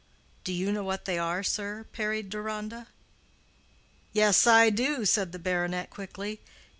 "Do 0.43 0.51
you 0.51 0.71
know 0.71 0.83
what 0.83 1.05
they 1.05 1.19
are, 1.19 1.43
sir?" 1.43 1.85
parried 1.93 2.31
Deronda. 2.31 2.87
"Yes, 4.13 4.47
I 4.47 4.71
do," 4.71 5.05
said 5.05 5.31
the 5.31 5.37
baronet, 5.37 5.91
quickly. 5.91 6.41